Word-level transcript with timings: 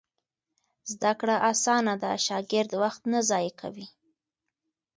زده 0.91 1.11
کړه 1.19 1.35
اسانه 1.51 1.95
ده، 2.03 2.11
شاګرد 2.25 2.71
وخت 2.81 3.01
نه 3.11 3.19
ضایع 3.29 3.51
کوي. 3.61 3.87